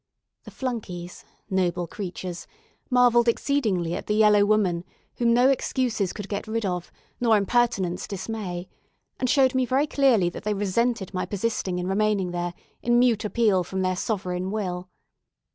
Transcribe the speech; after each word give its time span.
The 0.45 0.49
flunkeys, 0.49 1.25
noble 1.47 1.85
creatures! 1.85 2.47
marvelled 2.89 3.27
exceedingly 3.27 3.93
at 3.93 4.07
the 4.07 4.15
yellow 4.15 4.43
woman 4.45 4.83
whom 5.17 5.31
no 5.31 5.49
excuses 5.49 6.11
could 6.11 6.27
get 6.27 6.47
rid 6.47 6.65
of, 6.65 6.91
nor 7.19 7.37
impertinence 7.37 8.07
dismay, 8.07 8.67
and 9.19 9.29
showed 9.29 9.53
me 9.53 9.63
very 9.63 9.85
clearly 9.85 10.29
that 10.31 10.43
they 10.43 10.55
resented 10.55 11.13
my 11.13 11.27
persisting 11.27 11.77
in 11.77 11.85
remaining 11.85 12.31
there 12.31 12.55
in 12.81 12.97
mute 12.97 13.23
appeal 13.25 13.63
from 13.63 13.83
their 13.83 13.95
sovereign 13.95 14.49
will. 14.49 14.89